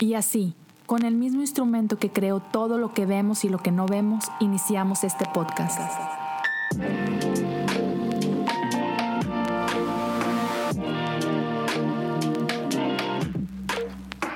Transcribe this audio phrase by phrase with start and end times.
[0.00, 0.54] Y así,
[0.86, 4.26] con el mismo instrumento que creó todo lo que vemos y lo que no vemos,
[4.38, 5.80] iniciamos este podcast.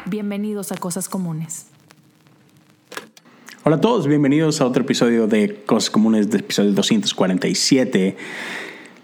[0.07, 1.67] Bienvenidos a Cosas Comunes.
[3.63, 8.17] Hola a todos, bienvenidos a otro episodio de Cosas Comunes, de episodio 247,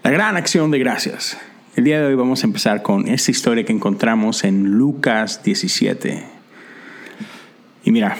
[0.03, 1.39] la gran acción de gracias.
[1.77, 6.38] El día de hoy vamos a empezar con esta historia que encontramos en Lucas 17.
[7.89, 8.19] Y mira,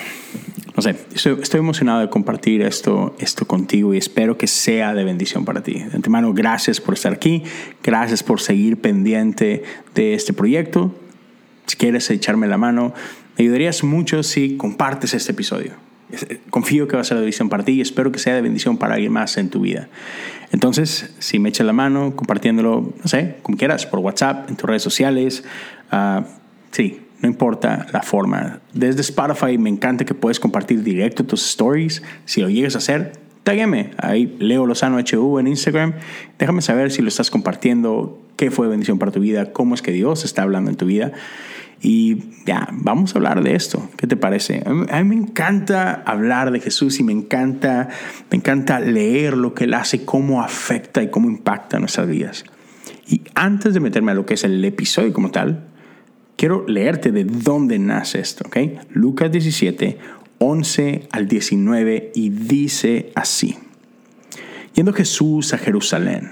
[0.77, 5.45] no sé, estoy, emocionado de compartir esto, esto contigo y espero que sea de bendición
[5.45, 5.75] para ti.
[5.75, 7.43] De antemano, gracias por estar aquí,
[7.83, 9.63] gracias por seguir pendiente
[9.95, 10.95] de este proyecto.
[11.67, 12.95] Si quieres echarme la mano,
[13.37, 15.73] me ayudarías mucho si compartes este episodio.
[16.13, 18.41] Eh, confío que va a ser de bendición para ti y espero que sea de
[18.41, 19.91] bendición para alguien más en tu vida.
[20.51, 24.67] Entonces, si me echas la mano compartiéndolo, no sé, como quieras, por WhatsApp, en tus
[24.67, 25.45] redes sociales,
[25.93, 26.23] uh,
[26.71, 28.61] sí, no importa la forma.
[28.73, 32.03] Desde Spotify me encanta que puedes compartir directo tus stories.
[32.25, 33.91] Si lo llegas a hacer, tágueme.
[33.99, 35.95] Ahí Leo Lozano HU en Instagram.
[36.39, 39.91] Déjame saber si lo estás compartiendo, qué fue bendición para tu vida, cómo es que
[39.91, 41.13] Dios está hablando en tu vida.
[41.81, 43.89] Y ya, vamos a hablar de esto.
[43.97, 44.63] ¿Qué te parece?
[44.67, 47.89] A mí, me encanta hablar de Jesús y me encanta,
[48.31, 52.45] me encanta leer lo que Él hace, cómo afecta y cómo impacta nuestras vidas.
[53.07, 55.69] Y antes de meterme a lo que es el episodio como tal,
[56.39, 58.57] quiero leerte de dónde nace esto, ¿ok?
[58.93, 59.99] Lucas 17,
[60.39, 63.59] 11 al 19 y dice así.
[64.73, 66.31] Yendo Jesús a Jerusalén.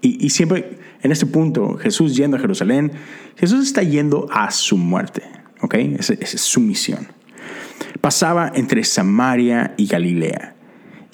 [0.00, 2.92] Y, siempre en este punto, Jesús yendo a Jerusalén,
[3.36, 5.22] Jesús está yendo a su muerte,
[5.62, 5.74] ¿ok?
[5.98, 7.08] esa es su misión.
[8.02, 10.53] Pasaba entre Samaria y Galilea.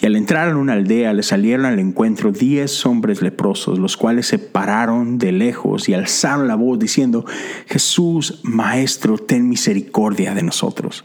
[0.02, 4.26] Y al entrar en una aldea le salieron al encuentro diez hombres leprosos, los cuales
[4.26, 7.26] se pararon de lejos y alzaron la voz diciendo,
[7.66, 11.04] Jesús, Maestro, ten misericordia de nosotros.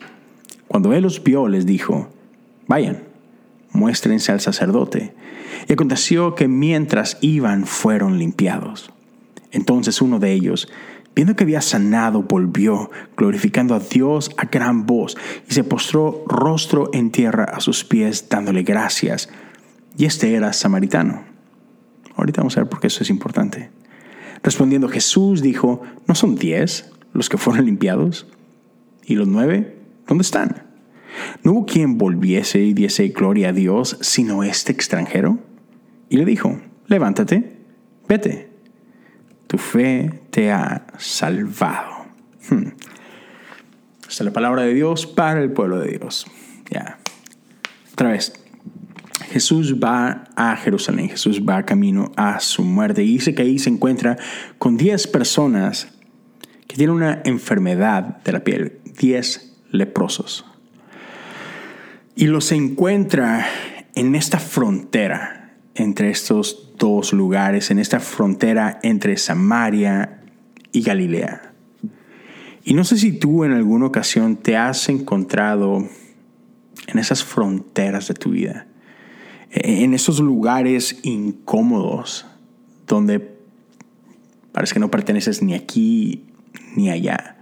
[0.68, 2.10] Cuando él los vio, les dijo,
[2.68, 3.04] vayan,
[3.72, 5.14] muéstrense al sacerdote.
[5.68, 8.92] Y aconteció que mientras iban fueron limpiados.
[9.52, 10.70] Entonces uno de ellos,
[11.16, 15.16] Viendo que había sanado, volvió, glorificando a Dios a gran voz,
[15.50, 19.30] y se postró rostro en tierra a sus pies, dándole gracias.
[19.98, 21.24] Y este era samaritano.
[22.18, 23.72] Ahorita vamos a ver por qué eso es importante.
[24.44, 28.28] Respondiendo Jesús dijo, ¿no son diez los que fueron limpiados?
[29.06, 29.78] ¿Y los nueve?
[30.08, 30.64] ¿Dónde están?
[31.44, 35.40] ¿No hubo quien volviese y diese gloria a Dios sino este extranjero?
[36.10, 37.58] Y le dijo, levántate,
[38.10, 38.55] vete
[39.48, 42.06] tu fe te ha salvado.
[42.50, 42.70] Hmm.
[44.02, 46.26] Esta es la palabra de Dios para el pueblo de Dios.
[46.70, 47.00] Ya.
[47.94, 48.34] Otra vez.
[49.32, 53.70] Jesús va a Jerusalén, Jesús va camino a su muerte y dice que ahí se
[53.70, 54.18] encuentra
[54.60, 55.90] con 10 personas
[56.68, 60.46] que tienen una enfermedad de la piel, 10 leprosos.
[62.16, 63.46] Y los encuentra
[63.96, 70.22] en esta frontera entre estos dos lugares en esta frontera entre Samaria
[70.72, 71.54] y Galilea.
[72.64, 75.88] Y no sé si tú en alguna ocasión te has encontrado
[76.88, 78.68] en esas fronteras de tu vida,
[79.52, 82.26] en esos lugares incómodos
[82.88, 83.36] donde
[84.52, 86.26] parece que no perteneces ni aquí
[86.76, 87.35] ni allá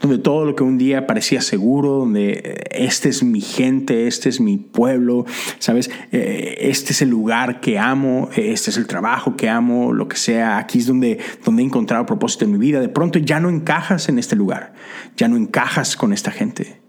[0.00, 4.28] donde todo lo que un día parecía seguro, donde eh, este es mi gente, este
[4.28, 5.26] es mi pueblo,
[5.58, 5.90] ¿sabes?
[6.12, 10.16] Eh, este es el lugar que amo, este es el trabajo que amo, lo que
[10.16, 12.80] sea, aquí es donde, donde he encontrado propósito en mi vida.
[12.80, 14.72] De pronto ya no encajas en este lugar,
[15.16, 16.80] ya no encajas con esta gente,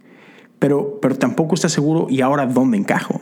[0.60, 3.22] pero, pero tampoco estás seguro y ahora dónde encajo.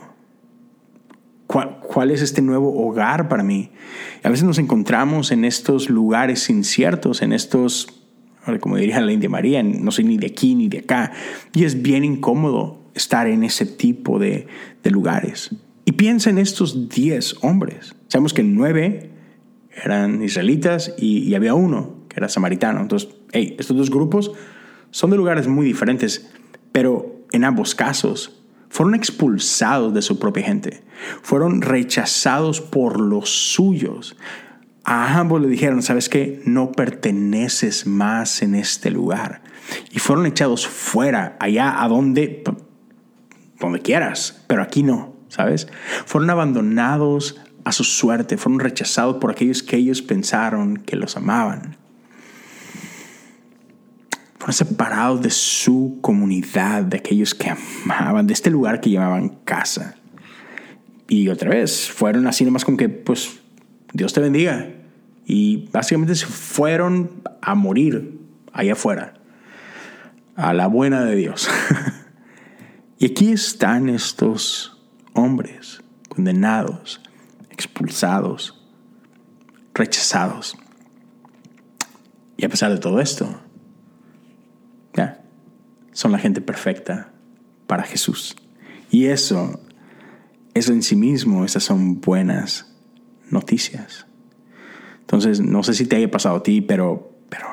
[1.46, 3.72] ¿Cuál, ¿Cuál, es este nuevo hogar para mí?
[4.22, 7.99] A veces nos encontramos en estos lugares inciertos, en estos
[8.60, 11.12] como diría la India María, no soy ni de aquí ni de acá.
[11.54, 14.46] Y es bien incómodo estar en ese tipo de,
[14.84, 15.50] lugares.
[15.84, 17.94] Y piensa en estos 10 hombres.
[18.08, 19.10] Sabemos que nueve
[19.84, 22.80] eran israelitas y, había uno que era samaritano.
[22.80, 24.32] Entonces, estos dos grupos
[24.90, 26.30] son de lugares muy diferentes,
[26.72, 30.82] pero en ambos casos fueron expulsados de su propia gente,
[31.22, 34.16] fueron rechazados por los suyos.
[34.90, 36.42] A ambos le dijeron, ¿sabes qué?
[36.44, 39.40] No perteneces más en este lugar.
[39.92, 42.42] Y fueron echados fuera, allá a donde,
[43.60, 45.68] donde quieras, pero aquí no, ¿sabes?
[46.06, 51.76] Fueron abandonados a su suerte, fueron rechazados por aquellos que ellos pensaron que los amaban.
[54.38, 57.48] Fueron separados de su comunidad, de aquellos que
[57.84, 59.94] amaban, de este lugar que llamaban casa.
[61.06, 63.38] Y otra vez, fueron así nomás como que, pues,
[63.92, 64.79] Dios te bendiga.
[65.32, 68.18] Y básicamente se fueron a morir
[68.52, 69.14] allá afuera.
[70.34, 71.48] a la buena de Dios.
[72.98, 74.82] y aquí están estos
[75.12, 77.00] hombres condenados,
[77.50, 78.60] expulsados,
[79.72, 80.56] rechazados.
[82.36, 83.40] Y a pesar de todo esto,
[85.92, 87.12] son la gente perfecta
[87.68, 88.34] para Jesús.
[88.90, 89.60] Y eso,
[90.54, 92.74] eso en sí mismo, esas son buenas
[93.30, 94.06] noticias.
[95.10, 97.48] Entonces, no sé si te haya pasado a ti, pero, pero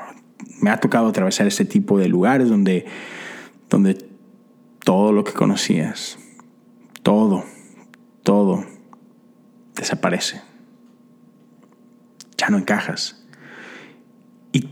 [0.62, 2.86] me ha tocado atravesar este tipo de lugares donde,
[3.68, 3.98] donde
[4.84, 6.20] todo lo que conocías,
[7.02, 7.44] todo,
[8.22, 8.64] todo,
[9.76, 10.40] desaparece.
[12.38, 13.26] Ya no encajas.
[14.52, 14.70] Y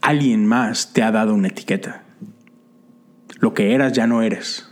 [0.00, 2.04] alguien más te ha dado una etiqueta.
[3.40, 4.70] Lo que eras ya no eres.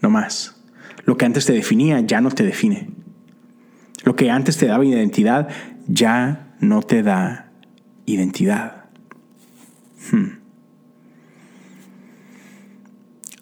[0.00, 0.62] No más.
[1.04, 3.01] Lo que antes te definía ya no te define.
[4.02, 5.48] Lo que antes te daba identidad
[5.86, 7.50] ya no te da
[8.06, 8.84] identidad.
[10.10, 10.40] Hmm.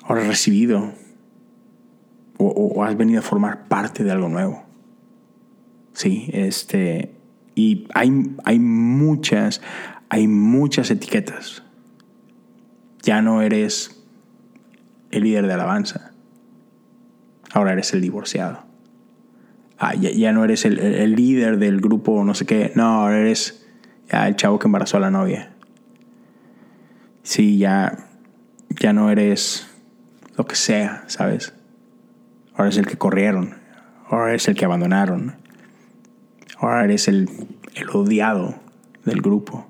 [0.03, 0.93] Ahora has recibido
[2.39, 4.65] o, has venido a formar parte de algo nuevo.
[5.93, 7.15] Sí, este.
[7.55, 9.61] Y hay, hay muchas,
[10.09, 11.63] hay muchas etiquetas.
[13.03, 14.03] Ya no eres
[15.11, 16.13] el líder de alabanza.
[17.53, 18.69] Ahora eres el divorciado.
[19.82, 22.71] Ah, ya, no eres el, líder del grupo, no sé qué.
[22.75, 23.67] No, ahora eres
[24.11, 25.55] el chavo que embarazó a la novia.
[27.23, 28.11] Sí, ya,
[28.79, 29.67] ya no eres
[30.37, 31.55] lo que sea, ¿sabes?
[32.55, 33.55] Ahora es el que corrieron.
[34.06, 35.37] Ahora eres el que abandonaron.
[36.59, 37.31] Ahora eres el,
[37.75, 38.56] el odiado
[39.06, 39.67] del grupo.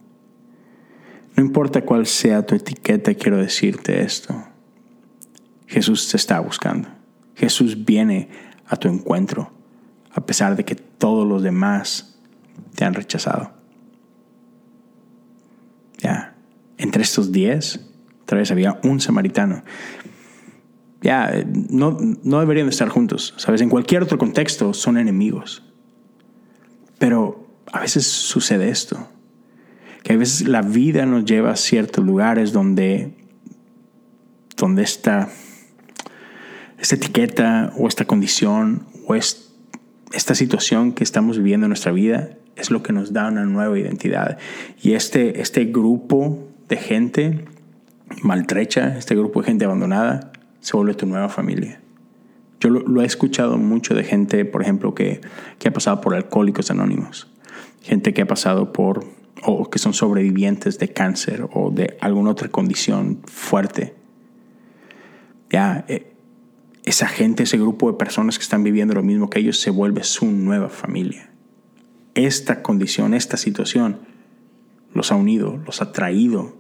[1.37, 4.35] No importa cuál sea tu etiqueta, quiero decirte esto.
[5.69, 6.89] Jesús te está buscando.
[7.37, 8.29] Jesús viene
[8.67, 9.60] a tu encuentro
[10.13, 12.19] a pesar de que todos los demás
[12.75, 13.53] te han rechazado.
[15.99, 16.35] Ya,
[16.79, 17.81] entre estos diez,
[18.23, 19.63] otra vez había un samaritano.
[21.03, 23.61] Ya, no, no deberían estar juntos, ¿sabes?
[23.61, 25.63] En cualquier otro contexto son enemigos.
[26.99, 29.09] Pero a veces sucede esto,
[30.03, 33.17] que a veces la vida nos lleva a ciertos lugares donde,
[34.57, 35.29] donde esta,
[36.79, 39.50] esta etiqueta o esta condición o este
[40.13, 43.79] esta situación que estamos viviendo en nuestra vida es lo que nos da una nueva
[43.79, 44.39] identidad.
[44.83, 47.45] Y este, este grupo de gente
[48.23, 51.81] maltrecha, este grupo de gente abandonada, se vuelve tu nueva familia.
[52.61, 55.21] Yo lo, he escuchado mucho de gente, por ejemplo, que,
[55.59, 57.33] que, ha pasado por alcohólicos anónimos,
[57.81, 59.07] gente que ha pasado por,
[59.43, 63.95] o que son sobrevivientes de cáncer o de alguna otra condición fuerte.
[65.49, 66.13] Ya, eh,
[66.91, 70.03] esa gente, ese grupo de personas que están viviendo lo mismo que ellos, se vuelve
[70.03, 71.31] su nueva familia.
[72.15, 74.01] Esta condición, esta situación,
[74.93, 76.57] los ha unido, los ha traído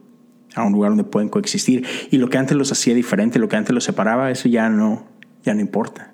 [0.55, 1.85] a un lugar donde pueden coexistir.
[2.12, 5.09] Y lo que antes los hacía diferente, lo que antes los separaba, eso ya no,
[5.43, 6.12] ya no importa.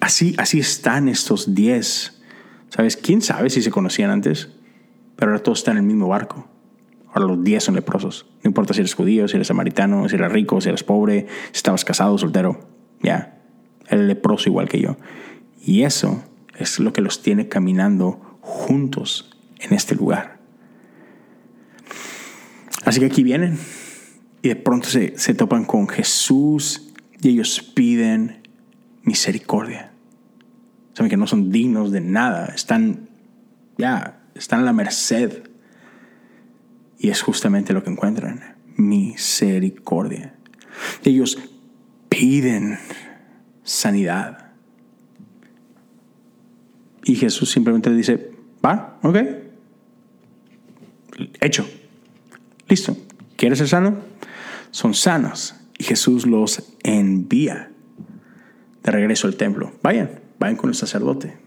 [0.00, 2.22] Así, así están estos diez.
[2.70, 2.96] ¿Sabes?
[2.96, 4.48] ¿Quién sabe si se conocían antes?
[5.16, 6.48] Pero ahora todos están en el mismo barco.
[7.08, 8.26] Ahora los diez son leprosos.
[8.42, 11.56] No importa si eres judío, si eres samaritano, si eres rico, si eres pobre, si
[11.56, 12.69] estabas casado, soltero.
[13.02, 13.38] Ya,
[13.88, 14.96] eres leproso igual que yo.
[15.62, 16.24] Y eso
[16.56, 20.38] es lo que los tiene caminando juntos en este lugar.
[22.84, 23.58] Así que aquí vienen
[24.42, 26.90] y de pronto se, se topan con Jesús
[27.20, 28.48] y ellos piden
[29.02, 29.92] misericordia.
[30.94, 33.10] Saben que no son dignos de nada, están
[33.78, 35.44] ya, están a la merced
[36.98, 40.34] y es justamente lo que encuentran, misericordia.
[41.04, 41.38] Ellos
[42.20, 42.78] piden
[43.62, 44.50] sanidad.
[47.02, 49.16] Y Jesús simplemente dice, va, ok,
[51.40, 51.66] hecho,
[52.68, 52.94] listo,
[53.36, 53.96] ¿quieres ser sano?
[54.70, 57.70] Son sanos y Jesús los envía
[58.82, 59.72] de regreso al templo.
[59.82, 61.38] Vayan, vayan con el sacerdote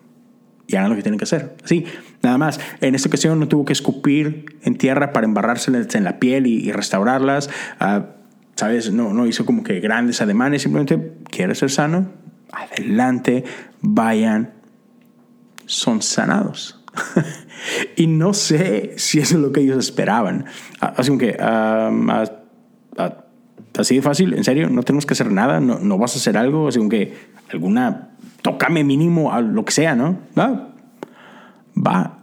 [0.66, 1.56] y hagan lo que tienen que hacer.
[1.64, 1.86] Así,
[2.24, 2.60] nada más.
[2.82, 6.72] En esta ocasión no tuvo que escupir en tierra para embarrárselas en la piel y,
[6.72, 7.52] restaurarlas.
[7.80, 8.23] Ah,
[8.56, 8.92] ¿Sabes?
[8.92, 10.62] No, no hizo como que grandes ademanes.
[10.62, 12.10] Simplemente, ¿quieres ser sano?
[12.52, 13.44] Adelante,
[13.82, 14.54] vayan.
[15.66, 16.84] Son sanados.
[17.96, 20.46] y no sé si eso es lo que ellos esperaban.
[20.80, 21.92] Ah, así que, ah,
[23.78, 26.38] así de fácil, en serio, no tenemos que hacer nada, no, no vas a hacer
[26.38, 27.14] algo, así que
[27.52, 28.10] alguna
[28.44, 30.20] tócame mínimo a lo que sea, ¿no?
[30.38, 32.18] Va.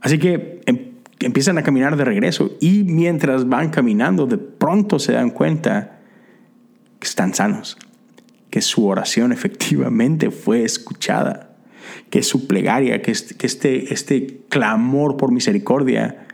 [0.00, 0.53] Así que
[1.24, 6.00] empiezan a caminar de regreso y mientras van caminando, de pronto se dan cuenta
[6.98, 7.76] que están sanos,
[8.50, 11.56] que su oración efectivamente fue escuchada,
[12.10, 16.26] que su plegaria, que este, este, este clamor por misericordia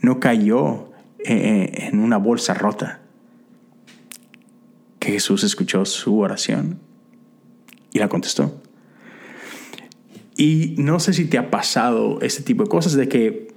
[0.00, 0.90] no cayó
[1.24, 3.00] eh, en una bolsa rota.
[4.98, 6.78] Que Jesús escuchó su oración
[7.92, 8.60] y la contestó.
[10.36, 13.51] Y no sé si te ha pasado este tipo de cosas de que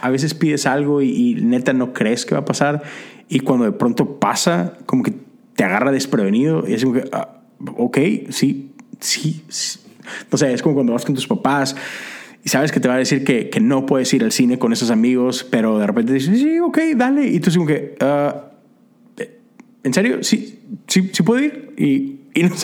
[0.00, 2.82] a veces pides algo y, neta no crees que va a pasar
[3.28, 5.12] y cuando de pronto pasa, como que
[5.54, 7.40] te agarra desprevenido y es como que, ah,
[7.76, 7.98] ok,
[8.30, 9.42] sí, sí,
[10.30, 11.76] No sé, es como cuando vas con tus papás
[12.44, 14.72] y sabes que te va a decir que, que no puedes ir al cine con
[14.72, 17.26] esos amigos, pero de repente dices, sí, ok, dale.
[17.26, 19.24] Y tú como que, uh,
[19.82, 20.22] ¿en serio?
[20.22, 21.74] Sí, sí, sí puedo ir.
[21.76, 22.54] Y y no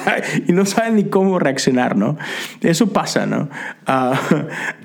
[0.54, 2.16] no sabe ni cómo reaccionar, ¿no?
[2.60, 3.48] Eso pasa, ¿no?
[3.86, 4.18] Ah,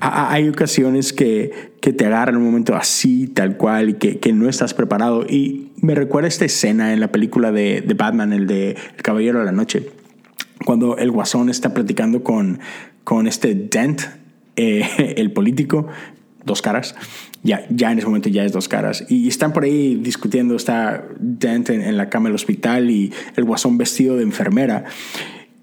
[0.00, 4.48] hay ocasiones que, que, te agarran un momento así, tal cual, y que, que, no
[4.48, 5.24] estás preparado.
[5.28, 9.40] Y me recuerda esta escena en la película de, de Batman, el de El Caballero
[9.40, 9.88] de la Noche,
[10.64, 12.60] cuando el guasón está platicando con,
[13.04, 14.02] con este Dent,
[14.56, 15.86] eh, el político,
[16.44, 16.94] dos caras,
[17.42, 19.04] ya, ya en ese momento ya es dos caras.
[19.08, 23.78] Y están por ahí discutiendo, está Dent en, la cama del hospital y el guasón
[23.78, 24.84] vestido de enfermera.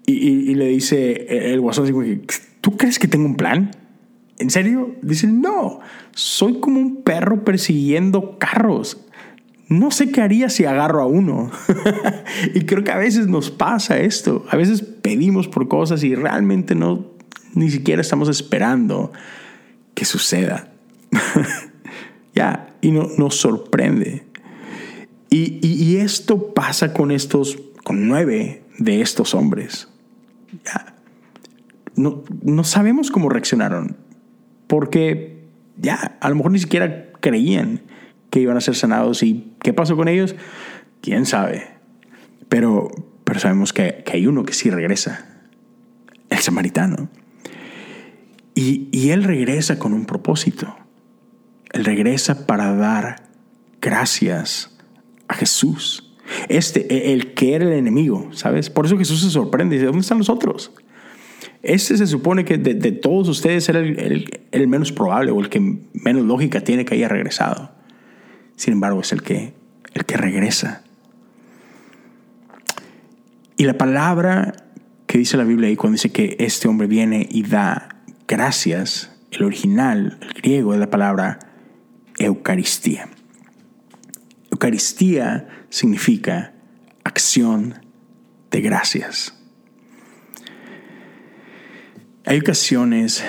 [0.06, 2.22] Y, le dice el guasón,
[2.62, 3.70] ¿tú crees que tengo un plan?
[4.38, 4.96] ¿En serio?
[5.02, 5.80] Dice, no,
[6.14, 9.04] soy como un perro persiguiendo carros.
[9.68, 11.50] No sé qué haría si agarro a uno.
[12.54, 14.46] y creo que a veces nos pasa esto.
[14.50, 17.06] A veces pedimos por cosas y realmente no,
[17.54, 19.12] ni siquiera estamos esperando
[19.94, 20.72] que suceda.
[22.80, 24.26] y no, nos sorprende.
[25.30, 29.88] Y, esto pasa con estos, con nueve de estos hombres.
[31.96, 33.96] No, no sabemos cómo reaccionaron,
[34.66, 35.44] porque
[35.76, 37.82] ya, a lo mejor ni siquiera creían
[38.30, 40.34] que iban a ser sanados y qué pasó con ellos,
[41.02, 41.66] quién sabe.
[42.48, 42.90] Pero,
[43.24, 45.26] pero sabemos que, hay uno que sí regresa,
[46.30, 47.10] el samaritano.
[48.54, 50.74] Y él regresa con un propósito.
[51.72, 53.22] Él regresa para dar
[53.80, 54.76] gracias
[55.28, 56.04] a Jesús.
[56.48, 58.70] Este, e, el que era el enemigo, ¿sabes?
[58.70, 60.72] Por eso Jesús se sorprende y dice, ¿dónde están los otros?
[61.62, 65.60] Este se supone que de, todos ustedes era el, menos probable o el que
[65.92, 67.72] menos lógica tiene que haya regresado.
[68.56, 69.54] Sin embargo, es el que,
[69.94, 70.82] el que regresa.
[73.56, 74.54] Y la palabra
[75.06, 77.88] que dice la Biblia ahí cuando dice que este hombre viene y da
[78.28, 81.47] gracias, el original, el griego de la palabra
[82.18, 83.08] Eucaristía.
[84.50, 86.52] Eucaristía significa
[87.04, 87.74] acción
[88.50, 89.34] de gracias.
[92.24, 93.24] Hay ocasiones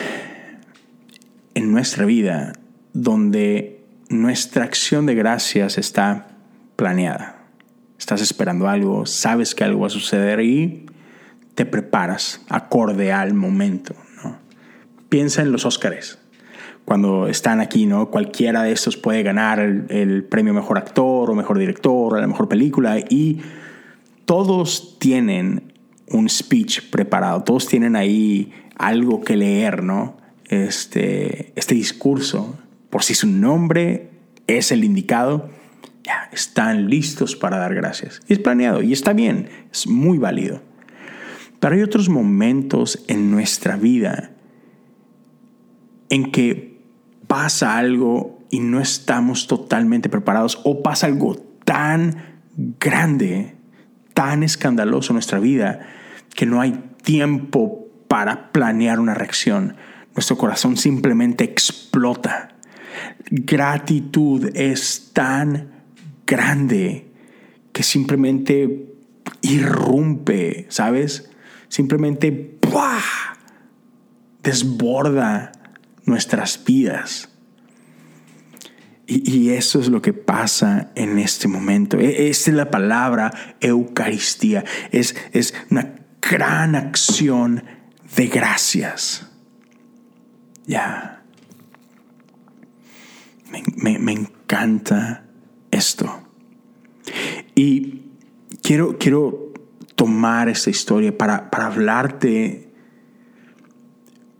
[1.53, 2.53] en nuestra vida
[2.93, 6.27] donde nuestra acción de gracias está
[6.75, 7.43] planeada.
[7.97, 10.85] Estás esperando algo, sabes que algo va a suceder y
[11.53, 13.93] te preparas acorde al momento.
[15.09, 16.19] Piensa en los Óscares
[16.85, 18.09] cuando están aquí, ¿no?
[18.09, 22.47] Cualquiera de estos puede ganar el, premio mejor actor o mejor director o la mejor
[22.47, 23.41] película y
[24.25, 25.73] todos tienen
[26.07, 30.17] un speech preparado, todos tienen ahí algo que leer, ¿no?
[30.45, 32.57] Este, este discurso,
[32.89, 34.09] por si su nombre
[34.47, 35.49] es el indicado,
[36.03, 38.21] ya están listos para dar gracias.
[38.27, 40.61] Y es planeado y está bien, es muy válido.
[41.59, 44.31] Pero hay otros momentos en nuestra vida
[46.09, 46.68] en que
[47.29, 52.41] pasa algo y no estamos totalmente preparados o pasa algo tan
[52.79, 53.55] grande,
[54.15, 55.87] tan escandaloso en nuestra vida
[56.33, 59.75] que no hay tiempo para planear una reacción.
[60.15, 62.55] Nuestro corazón simplemente explota.
[63.29, 65.69] Gratitud es tan
[66.25, 67.11] grande
[67.71, 68.91] que simplemente
[69.43, 71.29] irrumpe, ¿sabes?
[71.67, 72.57] Simplemente
[74.41, 75.51] desborda
[76.09, 77.29] nuestras vidas.
[79.07, 81.97] Y, eso es lo que pasa en este momento.
[81.97, 84.63] Esta es la palabra Eucaristía.
[84.91, 87.63] Es, es una gran acción
[88.15, 89.31] de gracias.
[90.67, 91.23] Ya.
[93.77, 95.23] Me, me, encanta
[95.71, 96.21] esto.
[97.55, 98.03] Y
[98.61, 99.53] quiero, quiero
[99.95, 102.71] tomar esta historia para, para hablarte,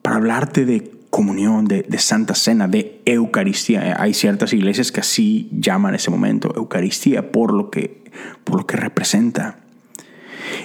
[0.03, 4.01] para hablarte de comunión, de, Santa Cena, de Eucaristía.
[4.01, 8.03] Hay ciertas iglesias que así llaman ese momento, Eucaristía, por lo que,
[8.43, 9.59] por lo que representa.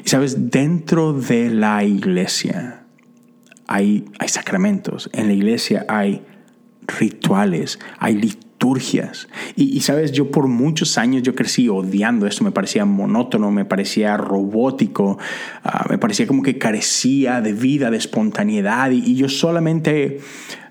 [0.05, 2.85] Y sabes, dentro de la iglesia
[3.67, 6.23] hay, hay sacramentos, en la iglesia hay
[6.87, 8.45] rituales, hay liturgias.
[9.57, 14.17] Y, sabes, yo por muchos años yo crecí odiando esto, me parecía monótono, me parecía
[14.17, 15.19] robótico,
[15.63, 18.91] ah, me parecía como que carecía de vida, de espontaneidad.
[18.91, 20.21] Y, yo solamente,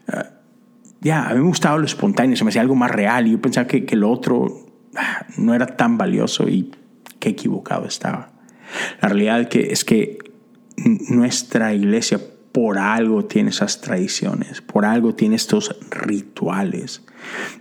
[0.07, 0.31] ah,
[1.01, 3.27] ya, a mí me gustaba lo espontáneo, se me hacía algo más real.
[3.27, 6.71] Y yo pensaba que, que lo otro ah, no era tan valioso y
[7.19, 8.31] qué equivocado estaba.
[9.01, 10.17] La realidad que es que
[11.09, 12.19] nuestra iglesia
[12.53, 17.01] por algo tiene esas tradiciones, por algo tiene estos rituales.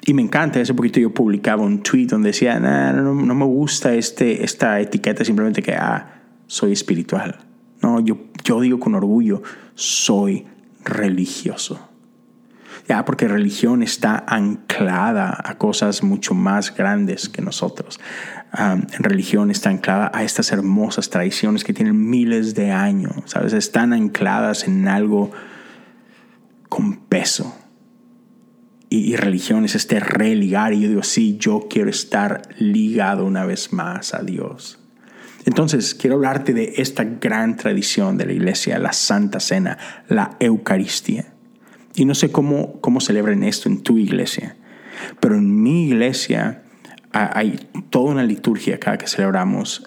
[0.05, 3.95] Y me encanta, hace poquito yo publicaba un tweet donde decía, no, no, me gusta
[3.95, 7.39] este, esta etiqueta simplemente que, ah, soy espiritual.
[7.81, 9.43] No, yo, yo digo con orgullo,
[9.75, 10.47] soy
[10.85, 11.89] religioso.
[12.87, 17.99] Ya, porque religión está anclada a cosas mucho más grandes que nosotros.
[18.57, 23.55] En religión está anclada a estas hermosas tradiciones que tienen miles de años, ¿sabes?
[23.55, 25.31] Están ancladas en algo
[26.69, 27.57] con peso.
[28.91, 30.75] Y, y religión es este religar.
[30.75, 34.79] Y yo digo, sí, yo quiero estar ligado una vez más a Dios.
[35.45, 39.79] Entonces, quiero hablarte de esta gran tradición de la iglesia, la Santa Cena,
[40.09, 41.33] la Eucaristía.
[41.95, 44.57] Y no sé cómo, cómo celebran esto en tu iglesia,
[45.21, 46.62] pero en mi iglesia
[47.13, 49.85] hay toda una liturgia cada que celebramos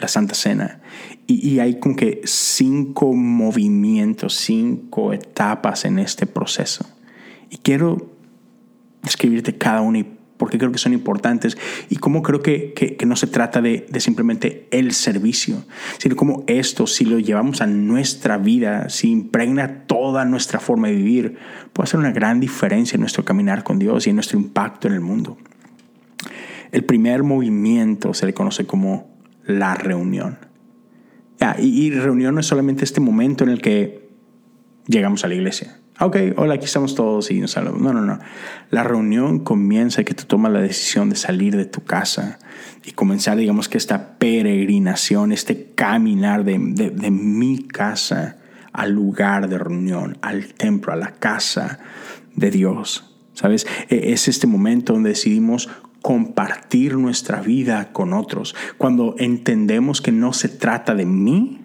[0.00, 0.80] la Santa Cena.
[1.26, 6.86] Y, hay como que cinco movimientos, cinco etapas en este proceso.
[7.50, 8.12] Y quiero
[9.04, 11.56] escribirte cada una y porque creo que son importantes
[11.88, 15.64] y cómo creo que, que, no se trata de, de, simplemente el servicio,
[15.98, 20.94] sino como esto, si lo llevamos a nuestra vida, si impregna toda nuestra forma de
[20.94, 21.38] vivir,
[21.72, 24.94] puede hacer una gran diferencia en nuestro caminar con Dios y en nuestro impacto en
[24.94, 25.38] el mundo.
[26.76, 29.08] El primer movimiento se le conoce como
[29.46, 30.38] la reunión.
[31.58, 34.10] y, y reunión no es solamente este momento en el que
[34.86, 37.80] llegamos a la iglesia ok, hola, aquí estamos todos y nos saludamos.
[37.80, 38.18] No, no, no.
[38.70, 42.38] La reunión comienza que tú tomas la decisión de salir de tu casa
[42.84, 48.36] y comenzar, digamos que esta peregrinación, este caminar de, de mi casa
[48.72, 51.78] al lugar de reunión, al templo, a la casa
[52.34, 53.14] de Dios.
[53.32, 53.66] ¿Sabes?
[53.88, 55.68] E, es este momento donde decidimos
[56.06, 58.54] compartir nuestra vida con otros.
[58.78, 61.62] Cuando entendemos que no se trata de mí,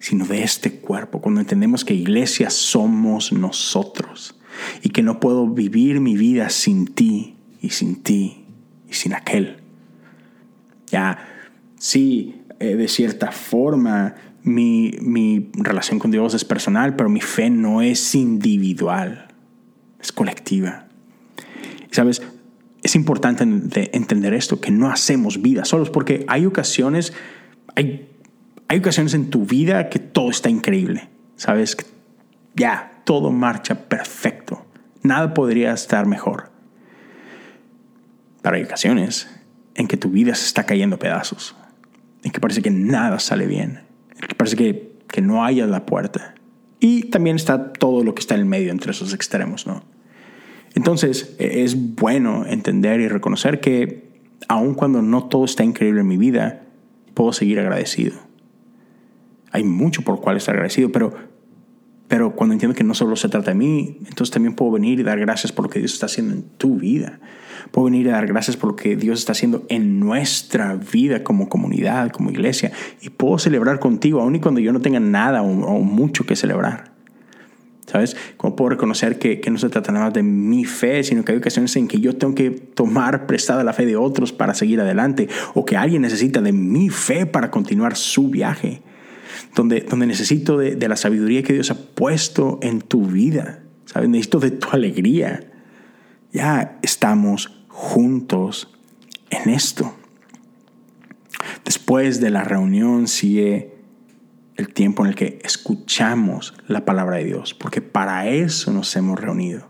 [0.00, 4.40] sino de este cuerpo, cuando entendemos que iglesia somos nosotros
[4.82, 8.44] y que no puedo vivir mi vida sin ti y sin ti
[8.90, 9.58] y sin aquel.
[10.88, 11.28] Ya,
[11.78, 17.50] sí, eh, de cierta forma mi, mi relación con Dios es personal, pero mi fe
[17.50, 19.28] no es individual,
[20.00, 20.88] es colectiva.
[21.92, 22.20] sabes,
[22.84, 27.12] es importante entender esto, que no hacemos vida solos, porque hay ocasiones,
[27.74, 28.08] hay
[28.68, 31.76] hay ocasiones en tu vida que todo está increíble, ¿sabes?
[32.56, 34.64] Ya, todo marcha perfecto.
[35.02, 36.50] Nada podría estar mejor.
[38.42, 39.28] Pero hay ocasiones
[39.74, 41.54] en que tu vida se está cayendo a pedazos,
[42.22, 43.82] en que parece que nada sale bien,
[44.14, 46.34] en que parece que, que no haya la puerta.
[46.80, 49.84] Y también está todo lo que está en el medio entre esos extremos, ¿no?
[50.74, 54.04] Entonces e, es bueno entender y reconocer que
[54.48, 56.62] aun cuando no todo está increíble en mi vida,
[57.14, 58.24] puedo seguir agradecido
[59.54, 61.14] hay mucho por cual estar agradecido, pero,
[62.08, 65.04] pero cuando entiendo que no solo se trata de mí, entonces también puedo venir y
[65.04, 67.20] dar gracias por lo que Dios está haciendo en tu vida.
[67.70, 71.48] Puedo venir y dar gracias por lo que Dios está haciendo en nuestra vida como
[71.48, 72.72] comunidad, como iglesia.
[73.00, 76.92] Y puedo celebrar contigo, aun y cuando yo no tenga nada o, mucho que celebrar.
[77.94, 78.16] ¿Sabes?
[78.36, 81.30] Como puedo reconocer que, que, no se trata nada más de mi fe, sino que
[81.30, 84.80] hay ocasiones en que yo tengo que tomar prestada la fe de otros para seguir
[84.80, 88.82] adelante, o que alguien necesita de mi fe para continuar su viaje
[89.54, 93.62] donde, necesito de, la sabiduría que Dios ha puesto en tu vida.
[93.84, 94.08] ¿Sabes?
[94.08, 95.52] Necesito de tu alegría.
[96.32, 98.74] Ya estamos juntos
[99.30, 99.94] en esto.
[101.64, 103.73] Después de la reunión sigue
[104.56, 109.20] el tiempo en el que escuchamos la palabra de Dios, porque para eso nos hemos
[109.20, 109.68] reunido.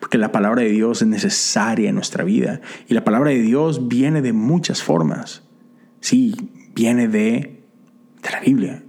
[0.00, 2.60] Porque la palabra de Dios es necesaria en nuestra vida.
[2.86, 5.42] Y la palabra de Dios viene de muchas formas.
[6.00, 6.34] Sí,
[6.74, 7.64] viene de,
[8.22, 8.84] de la Biblia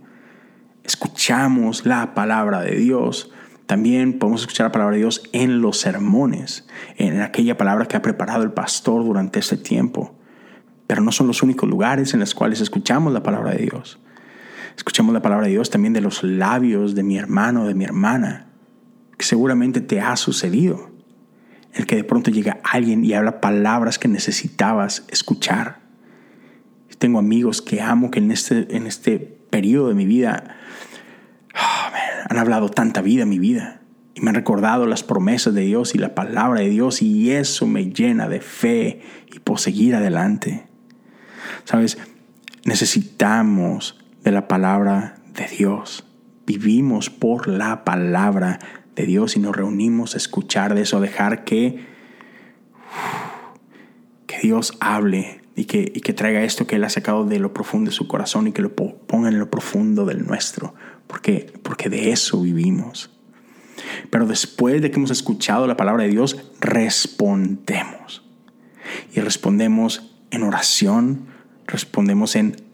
[0.85, 3.31] escuchamos la palabra de Dios,
[3.65, 8.01] también podemos escuchar la palabra de Dios en los sermones, en aquella palabra que ha
[8.01, 10.15] preparado el pastor durante este tiempo.
[10.85, 13.99] Pero no son los únicos lugares en los cuales escuchamos la palabra de Dios.
[14.75, 18.47] Escuchamos la palabra de Dios también de los labios de mi hermano, de mi hermana,
[19.17, 20.91] que seguramente te ha sucedido.
[21.73, 25.79] El que de pronto llega alguien y habla palabras que necesitabas escuchar.
[26.97, 30.55] Tengo amigos que amo que en este, en este periodo de mi vida
[32.29, 33.81] han hablado tanta vida en mi vida
[34.13, 37.67] y me han recordado las promesas de Dios y la palabra de Dios y eso
[37.67, 39.01] me llena de fe
[39.33, 40.65] y por seguir adelante.
[41.65, 41.97] Sabes,
[42.63, 46.03] necesitamos de la palabra de Dios.
[46.45, 48.59] Vivimos por la palabra
[48.95, 51.85] de Dios y nos reunimos a escuchar de eso, a dejar que
[54.41, 57.89] Dios hable y que, y que traiga esto que Él ha sacado de lo profundo
[57.89, 60.73] de su corazón y que lo ponga en lo profundo del nuestro,
[61.07, 63.11] porque, porque de eso vivimos.
[64.09, 68.23] Pero después de que hemos escuchado la palabra de Dios, respondemos.
[69.13, 71.27] Y respondemos en oración,
[71.67, 72.64] respondemos en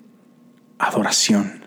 [0.82, 1.66] adoración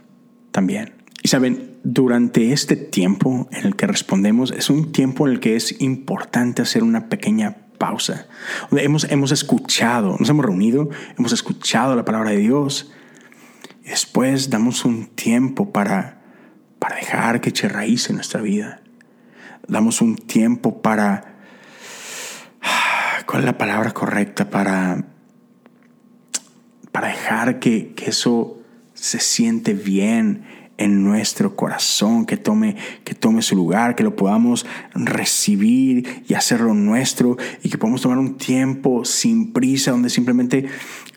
[0.50, 0.94] también.
[1.22, 5.57] Y saben, durante este tiempo en el que respondemos es un tiempo en el que
[5.57, 8.27] es importante hacer una pequeña pausa.
[8.72, 12.92] Hemos, hemos escuchado, nos hemos reunido, hemos escuchado la palabra de Dios
[13.85, 16.22] y después damos un tiempo para,
[16.79, 18.81] para dejar que eche raíz en nuestra vida.
[19.68, 21.33] Damos un tiempo para...
[23.27, 24.48] ¿Cuál es la palabra correcta?
[24.50, 25.05] Para,
[26.92, 28.63] para dejar que, que eso
[29.04, 30.44] se siente bien
[30.78, 34.64] en nuestro corazón, que tome, que tome su lugar, que lo podamos
[34.94, 40.64] recibir y hacerlo nuestro y que podamos tomar un tiempo sin prisa donde simplemente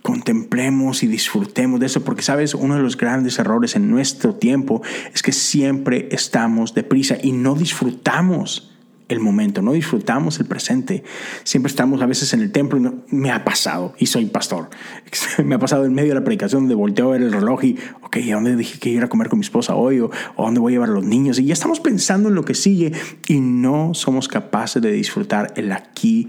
[0.01, 4.81] contemplemos y disfrutemos de eso, porque sabes, uno de los grandes errores en nuestro tiempo
[5.13, 8.76] es que siempre estamos deprisa y no disfrutamos
[9.09, 11.03] el momento, no disfrutamos el presente.
[11.43, 14.69] Siempre estamos a veces en el templo y me ha pasado, y soy pastor,
[15.43, 17.77] me ha pasado en medio de la predicación donde volteo a ver el reloj y,
[18.01, 19.99] ok, ¿a dónde dije que ir a comer con mi esposa hoy?
[19.99, 21.39] ¿O dónde voy a llevar a los niños?
[21.39, 22.91] Y ya estamos pensando en lo que sigue
[23.27, 26.27] y no somos capaces de disfrutar el aquí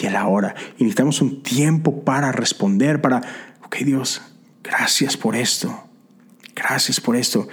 [0.00, 0.54] y el ahora.
[0.78, 3.22] Y necesitamos un tiempo para responder, para,
[3.64, 4.22] ok Dios,
[4.62, 5.84] gracias por esto,
[6.54, 7.48] gracias por esto.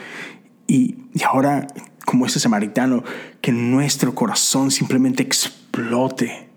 [0.67, 1.67] Y, y ahora
[2.05, 3.03] como ese samaritano,
[3.41, 6.49] que nuestro corazón simplemente explote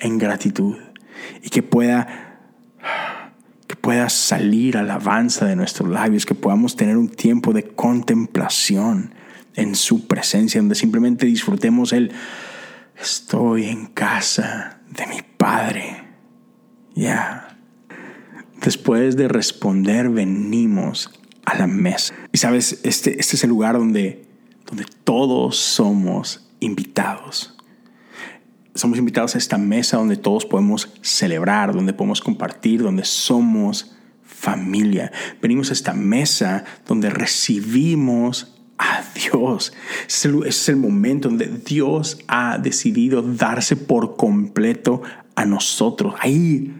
[0.00, 0.76] en gratitud
[1.42, 2.28] y que pueda
[3.66, 9.14] que pueda salir alabanza de nuestros labios, que podamos tener un tiempo de contemplación
[9.54, 12.12] en su presencia, donde simplemente disfrutemos el
[13.00, 16.04] estoy en casa de mi Padre.
[16.94, 17.56] Ya.
[18.62, 21.10] Después de responder, venimos
[21.44, 22.14] a la mesa.
[22.32, 24.31] Y sabes, este, este es el lugar donde
[24.72, 27.54] donde todos somos invitados.
[28.74, 35.12] Somos invitados a esta mesa donde todos podemos celebrar, donde podemos compartir, donde somos familia.
[35.42, 39.74] Venimos a esta mesa donde recibimos a Dios.
[40.06, 45.02] Es el momento donde Dios ha decidido darse por completo
[45.34, 46.14] a nosotros.
[46.18, 46.74] Ahí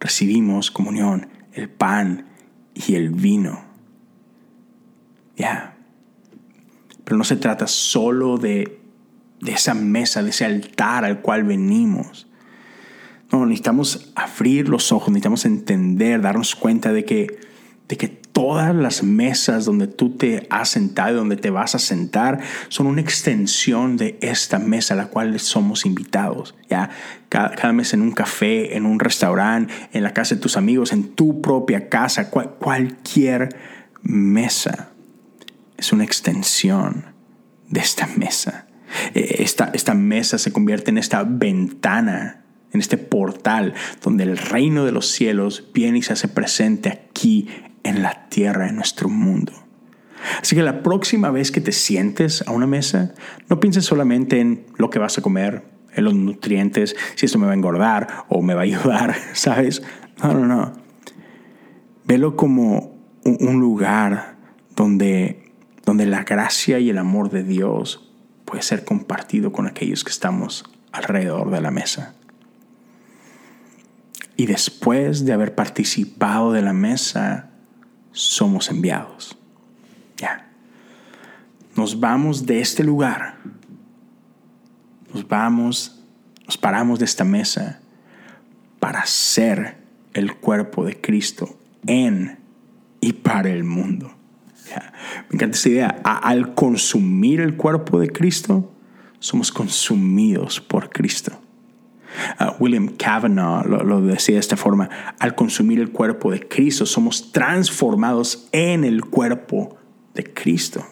[0.00, 2.24] recibimos comunión, el pan
[2.72, 3.64] y el vino.
[5.36, 5.73] Ya.
[7.04, 8.80] Pero no se trata solo de,
[9.46, 12.26] esa mesa, de ese altar al cual venimos.
[13.30, 17.38] No, necesitamos abrir los ojos, necesitamos entender, darnos cuenta de que,
[17.88, 22.40] de que todas las mesas donde tú te has sentado donde te vas a sentar
[22.68, 26.54] son una extensión de esta mesa a la cual somos invitados.
[26.70, 26.90] ¿ya?
[27.28, 30.92] Cada, cada mes en un café, en un restaurante, en la casa de tus amigos,
[30.92, 33.50] en tu propia casa, cualquier
[34.02, 34.93] mesa
[35.76, 37.14] es una extensión
[37.68, 38.66] de esta mesa.
[39.14, 44.84] E, esta, esta mesa se convierte en esta ventana, en este portal donde el reino
[44.84, 47.48] de los cielos viene y se hace presente aquí
[47.82, 49.52] en la tierra, en nuestro mundo.
[50.40, 53.14] Así que la próxima vez que te sientes a una mesa,
[53.48, 57.46] no pienses solamente en lo que vas a comer, en los nutrientes, si esto me
[57.46, 59.82] va a engordar o me va a ayudar, ¿sabes?
[60.22, 60.72] No, no, no.
[62.06, 64.36] Velo como un lugar
[64.76, 65.43] donde
[65.84, 68.10] donde la gracia y el amor de Dios
[68.44, 72.14] puede ser compartido con aquellos que estamos alrededor de la mesa.
[74.36, 77.50] Y después de haber participado de la mesa,
[78.12, 79.36] somos enviados.
[80.16, 80.50] Ya.
[81.76, 83.38] Nos vamos de este lugar.
[85.12, 86.02] Nos vamos,
[86.46, 87.80] nos paramos de esta mesa
[88.80, 89.78] para ser
[90.12, 92.38] el cuerpo de Cristo en
[93.00, 94.14] y para el mundo.
[95.30, 95.88] Me encanta esa idea.
[96.04, 98.70] al consumir el cuerpo de Cristo,
[99.18, 101.32] somos consumidos por Cristo.
[102.38, 107.32] Ah, William Kavanaugh lo, decía de esta forma, al consumir el cuerpo de Cristo somos
[107.32, 109.76] transformados en el cuerpo
[110.14, 110.84] de Cristo.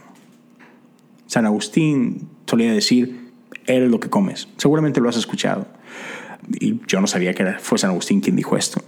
[1.26, 3.30] San Agustín solía decir,
[3.66, 4.48] eres lo que comes.
[4.56, 5.66] Seguramente lo has escuchado.
[6.60, 8.82] Y yo no sabía que fue San Agustín quien dijo esto.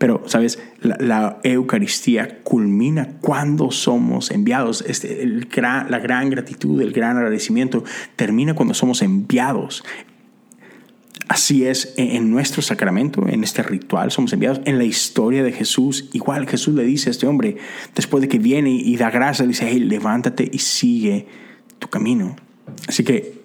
[0.00, 0.58] Pero, ¿sabes?
[0.80, 4.82] La, Eucaristía culmina cuando somos enviados.
[4.88, 7.84] Este, el la gran gratitud, el gran agradecimiento
[8.16, 9.84] termina cuando somos enviados.
[11.28, 14.62] Así es en nuestro sacramento, en este ritual, somos enviados.
[14.64, 17.58] En la historia de Jesús, igual Jesús le dice a este hombre,
[17.94, 21.26] después de que viene y da gracia, le dice, hey, levántate y sigue
[21.78, 22.36] tu camino.
[22.88, 23.42] Así que,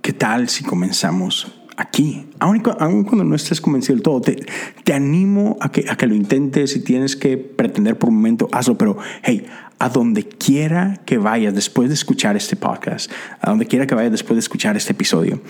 [0.00, 2.26] ¿qué tal si comenzamos aquí.
[2.40, 4.44] Aun, cuando no estés convencido del todo, te,
[4.84, 6.72] te animo a que, a que lo intentes.
[6.72, 8.76] Si tienes que pretender por un momento, hazlo.
[8.76, 9.46] Pero, hey,
[9.78, 13.10] a donde quiera que vayas después de escuchar este podcast,
[13.40, 15.40] a donde quiera que vayas después de escuchar este episodio,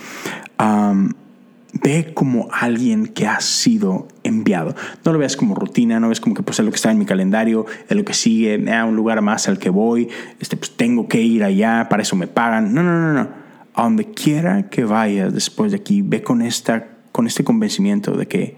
[1.73, 4.75] ve como alguien que ha sido enviado.
[5.03, 6.99] No lo veas como rutina, no ves como que pues es lo que está en
[6.99, 10.77] mi calendario, es lo que sigue, a un lugar más al que voy, este, pues
[10.77, 12.73] tengo que ir allá, para eso me pagan.
[12.73, 13.38] No, no, no, no.
[13.79, 18.27] A donde quiera que vayas después de aquí, ve con, esta, con este convencimiento de
[18.27, 18.57] que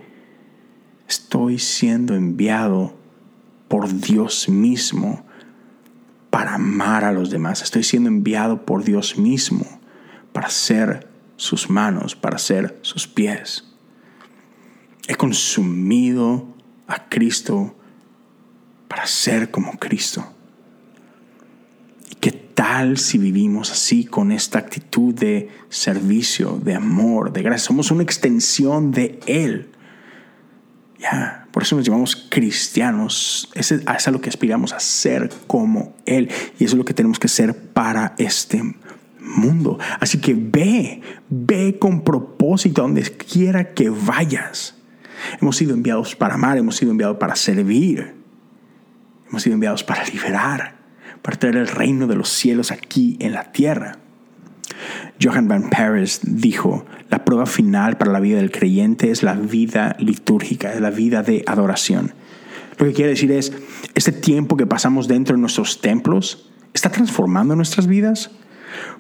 [1.08, 2.96] estoy siendo enviado
[3.68, 5.24] por Dios mismo
[6.32, 7.62] para amar a los demás.
[7.62, 9.64] Estoy siendo enviado por Dios mismo
[10.34, 13.72] para ser sus manos, para ser sus pies.
[15.08, 16.48] He consumido
[16.88, 17.76] a Cristo
[18.88, 20.26] para ser como Cristo.
[22.62, 27.66] ¿Y qué tal si vivimos así con esta actitud de servicio, de amor, de gracia?
[27.66, 29.72] Somos una extensión de Él.
[31.00, 31.48] Ya.
[31.52, 33.50] Por eso nos llamamos cristianos.
[33.56, 36.30] Es, es a lo que aspiramos a ser como Él.
[36.60, 38.62] Y eso es lo que tenemos que ser para este
[39.20, 39.80] mundo.
[40.00, 44.76] Así que ve, ve con propósito donde quiera que vayas.
[45.42, 48.14] Hemos sido enviados para amar, hemos sido enviados para servir.
[49.28, 50.81] Hemos sido enviados para liberar,
[51.22, 53.98] para traer el reino de los cielos aquí en la tierra.
[55.22, 59.96] Johan Van Paris dijo, la prueba final para la vida del creyente es la vida
[60.00, 62.14] litúrgica, es la vida de adoración.
[62.78, 63.54] Lo que quiere decir es,
[63.94, 68.32] este tiempo que pasamos dentro de nuestros templos está transformando nuestras vidas.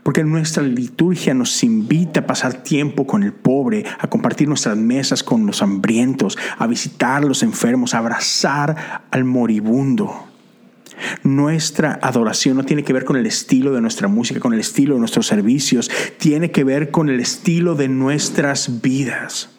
[0.04, 5.24] Porque nuestra liturgia nos invita a pasar tiempo con el pobre, a compartir nuestras mesas
[5.24, 10.31] con los hambrientos, a visitar a los enfermos, a abrazar al moribundo.
[11.24, 14.96] Nuestra adoración no tiene que ver con el estilo de nuestra música, con el estilo
[14.96, 19.50] de nuestros servicios, tiene que ver con el estilo de nuestras vidas.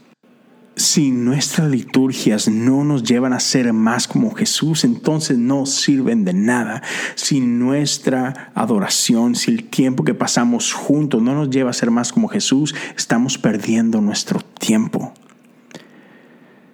[0.74, 6.33] Si nuestras liturgias no nos llevan a ser más como Jesús, entonces no sirven de
[6.33, 6.83] nada.
[7.14, 12.11] Si nuestra adoración, si el tiempo que pasamos juntos no nos lleva a ser más
[12.11, 15.12] como Jesús, estamos perdiendo nuestro tiempo.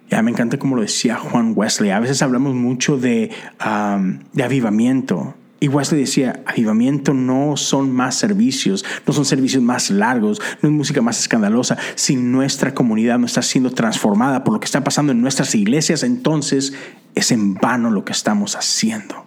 [0.09, 1.91] Ya me encanta como lo decía Juan Wesley.
[1.91, 3.31] A veces hablamos mucho de,
[4.33, 5.35] de avivamiento.
[5.61, 10.75] Y Wesley decía, avivamiento no son más servicios, no son servicios más largos, no es
[10.75, 11.77] música más escandalosa.
[11.95, 16.03] Si nuestra comunidad no está siendo transformada por lo que está pasando en nuestras iglesias,
[16.03, 16.73] entonces
[17.13, 19.25] es en vano lo que estamos haciendo.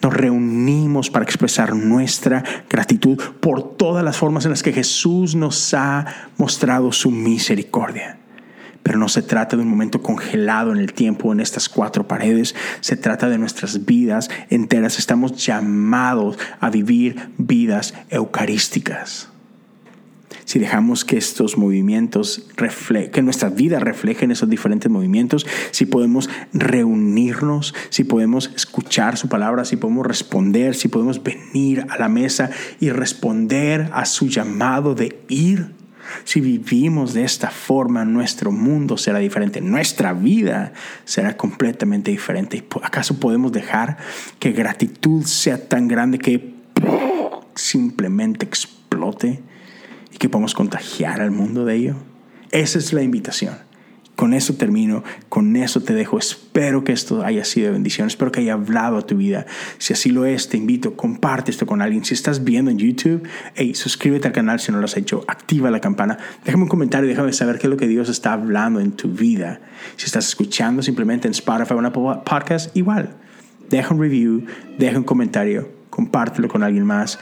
[0.00, 5.74] Nos reunimos para expresar nuestra gratitud por todas las formas en las que Jesús nos
[5.74, 8.18] ha mostrado su misericordia.
[8.88, 12.54] Pero no se trata de un momento congelado en el tiempo en estas cuatro paredes,
[12.80, 14.98] se trata de nuestras vidas enteras.
[14.98, 19.28] Estamos llamados a vivir vidas eucarísticas.
[20.46, 22.46] Si dejamos que estos movimientos,
[23.12, 29.66] que nuestra vida reflejen esos diferentes movimientos, si podemos reunirnos, si podemos escuchar su palabra,
[29.66, 32.48] si podemos responder, si podemos venir a la mesa
[32.80, 35.77] y responder a su llamado de ir
[36.24, 40.72] si vivimos de esta forma, nuestro mundo será diferente, nuestra vida
[41.04, 42.64] será completamente diferente.
[42.82, 43.98] ¿Acaso podemos dejar
[44.38, 46.54] que gratitud sea tan grande que
[47.54, 49.40] simplemente explote
[50.12, 51.96] y que podamos contagiar al mundo de ello?
[52.50, 53.67] Esa es la invitación.
[54.18, 56.18] Con eso termino, con eso te dejo.
[56.18, 59.46] Espero que esto haya sido de bendición, espero que haya hablado a tu vida.
[59.78, 62.04] Si así lo es, te invito, comparte esto con alguien.
[62.04, 63.22] Si estás viendo en YouTube,
[63.54, 67.08] hey, suscríbete al canal si no lo has hecho, activa la campana, déjame un comentario,
[67.08, 69.60] déjame saber qué es lo que Dios está hablando en tu vida.
[69.94, 73.14] Si estás escuchando simplemente en Spotify o en Apple Podcast, igual.
[73.70, 74.44] Deja un review,
[74.78, 77.20] deja un comentario, compártelo con alguien más.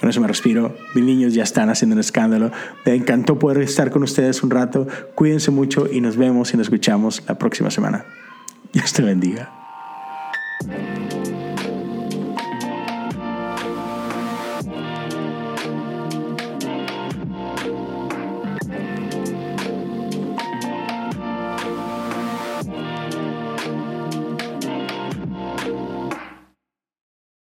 [0.00, 0.76] Con eso me respiro.
[0.94, 2.50] Mis niños ya están haciendo un escándalo.
[2.84, 4.86] Me encantó poder estar con ustedes un rato.
[5.14, 8.04] Cuídense mucho y nos vemos y nos escuchamos la próxima semana.
[8.72, 9.52] Dios te bendiga.